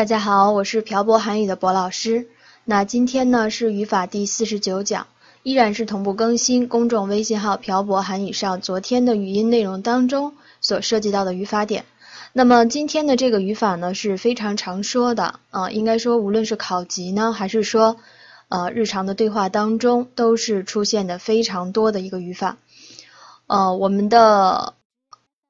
[0.00, 2.26] 大家好，我是漂泊韩语的博老师。
[2.64, 5.06] 那今天呢是语法第四十九讲，
[5.42, 10.32] 依然是同步更新公众微信号“漂泊韩语”上昨天的语音内容当中
[10.62, 11.84] 所涉及到的语法点。
[12.32, 17.98] 那么今天的这个语法呢是非常常说的啊，应该说无论是考级呢，还是说
[18.48, 22.56] 呃日常的对话当中，都是出现的非常多的一个语法。
[23.48, 24.72] 呃，我们的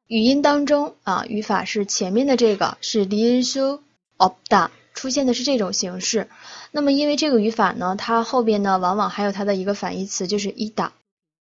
[0.08, 3.78] 语音当中啊，语法是前面的这个是离人书。
[4.20, 6.28] Obda 出现的是这种形式，
[6.72, 10.90] 那么因为这个语法呢，它后边呢往往还有它的一个反义词，就是 ida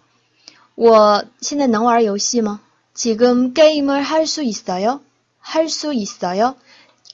[0.73, 2.61] 我现在能玩游戏吗？
[2.95, 5.01] 지금 game 할수있어 요？
[5.44, 6.55] 할수있어 요？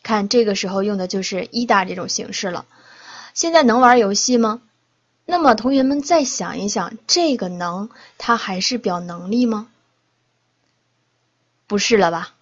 [0.01, 2.65] 看这个时候用的就是이 다这种形式了。
[3.33, 4.61] 现在能玩游戏吗？
[5.25, 9.67] 那么同学们再想一想，这个能它还是表能力吗？
[11.67, 12.33] 不是了吧？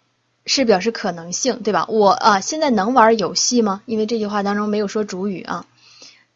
[0.45, 1.85] 是表示可能性，对吧？
[1.87, 3.81] 我啊，现在能玩游戏吗？
[3.87, 5.65] 因为这句话当中没有说主语啊。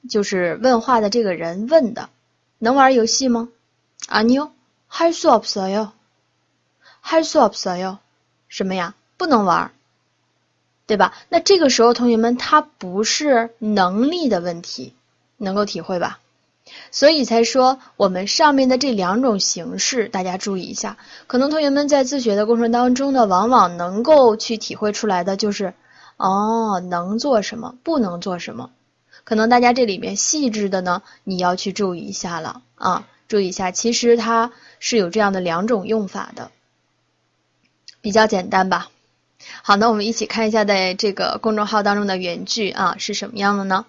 [0.10, 2.10] 就是问话的这个人问的，
[2.60, 3.50] 能玩游戏吗？
[4.08, 5.92] 아니요할수없어 요，
[7.04, 7.98] 할수없어 요，
[8.48, 8.94] 什么呀？
[9.18, 9.72] 不能玩，
[10.86, 11.14] 对吧？
[11.30, 14.94] 那这个时候，同学们，他不是能力的问题，
[15.38, 16.20] 能够体会吧？
[16.92, 20.98] 所以才说我们上面的这两种形式，大家注意一下。
[21.28, 25.74] 可能同学们在自学的过程当中呢，往往能够去体会出来的就是，
[26.18, 28.72] 哦，能做什么，不能做什么。
[29.30, 36.52] 可能大家这里面细致的呢，你要去注意一下了啊，注意一下，其实它是有这样的两种用法的，
[38.02, 38.90] 比较简单吧。
[39.64, 43.86] 好，那我们一起看一下在这个公众号当中的原句啊是什么样的呢？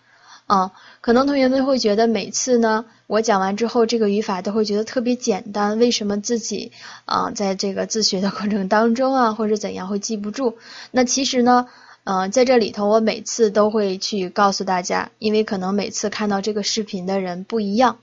[0.48, 0.72] 啊，
[1.02, 6.72] 可能同学们会觉得每次呢，我讲完之后，这个语法都会觉得特别简单，为什么自己
[7.06, 10.56] 啊，在这个自学的过程当中啊，或者怎样会记不住？
[10.90, 11.68] 那其实呢，
[12.04, 18.00] 嗯，在这里头，我每次都会去告诉大家，因为可能每次看到这个视频的人不一样，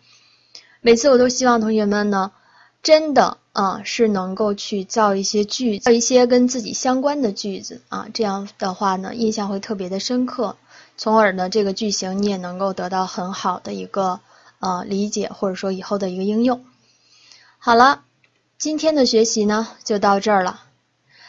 [0.81, 2.31] 每次我都希望同学们呢，
[2.87, 10.57] 真的啊，是能够去造一些句子，造一些跟自己相关的句子啊，这样的话呢，印象会特别的深刻。
[10.97, 14.21] 从而呢，这个句型你也能够得到很好的一个
[14.61, 16.65] 呃理解，或者说以后的一个应用。
[17.59, 18.05] 好了，
[18.57, 20.63] 今天的学习呢就到这儿了。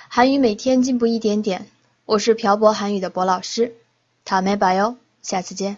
[0.09, 1.65] 韩语每天进步一点点，
[2.05, 3.73] 我是漂泊韩语的博老师，
[4.25, 5.77] 塔梅白哟，下次见。